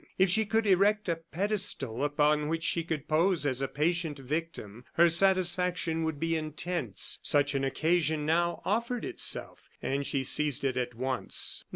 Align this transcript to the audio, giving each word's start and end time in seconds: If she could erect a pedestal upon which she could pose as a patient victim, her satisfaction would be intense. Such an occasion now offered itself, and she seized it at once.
If 0.17 0.31
she 0.31 0.47
could 0.47 0.65
erect 0.65 1.07
a 1.09 1.15
pedestal 1.17 2.03
upon 2.03 2.47
which 2.47 2.63
she 2.63 2.83
could 2.83 3.07
pose 3.07 3.45
as 3.45 3.61
a 3.61 3.67
patient 3.67 4.17
victim, 4.17 4.83
her 4.93 5.07
satisfaction 5.09 6.03
would 6.05 6.19
be 6.19 6.35
intense. 6.35 7.19
Such 7.21 7.53
an 7.53 7.63
occasion 7.63 8.25
now 8.25 8.63
offered 8.65 9.05
itself, 9.05 9.69
and 9.79 10.03
she 10.03 10.23
seized 10.23 10.63
it 10.63 10.75
at 10.75 10.95
once. 10.95 11.65